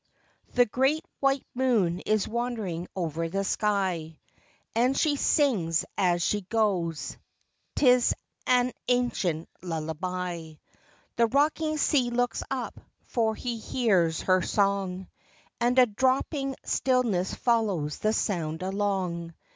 The 0.55 0.65
great 0.65 1.05
white 1.19 1.45
moon 1.53 1.99
is 2.07 2.27
wandering 2.27 2.87
over 2.95 3.29
the 3.29 3.43
sky, 3.43 4.17
And 4.75 4.97
she 4.97 5.15
sings 5.15 5.85
as 5.95 6.23
she 6.23 6.41
goes; 6.41 7.17
't 7.75 7.85
is 7.87 8.15
an 8.47 8.71
ancient 8.87 9.47
lullaby: 9.61 10.53
The 11.17 11.27
rocking 11.27 11.77
sea 11.77 12.09
looks 12.09 12.41
up, 12.49 12.79
for 13.03 13.35
he 13.35 13.59
hears 13.59 14.21
her 14.23 14.41
song, 14.41 15.07
And 15.59 15.77
a 15.77 15.85
dropping 15.85 16.55
stillness 16.63 17.35
follows 17.35 17.99
the 17.99 18.11
sound 18.13 18.63
along. 18.63 19.35